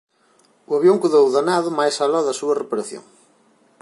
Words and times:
O 0.69 0.71
avión 0.79 1.01
quedou 1.03 1.25
danado 1.37 1.69
máis 1.79 1.95
aló 2.05 2.21
da 2.23 2.37
súa 2.39 2.57
reparación. 2.61 3.03